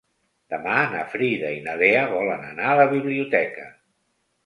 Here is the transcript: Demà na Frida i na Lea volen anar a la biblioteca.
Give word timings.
Demà 0.53 0.77
na 0.93 1.03
Frida 1.11 1.53
i 1.59 1.61
na 1.67 1.77
Lea 1.83 2.09
volen 2.17 2.51
anar 2.51 2.73
a 2.73 2.83
la 2.83 2.91
biblioteca. 2.97 3.73